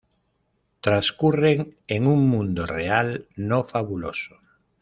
Transcurren 0.87 1.75
en 1.85 2.07
un 2.07 2.27
mundo 2.27 2.65
real, 2.65 3.27
no 3.35 3.63
fabuloso. 3.65 4.35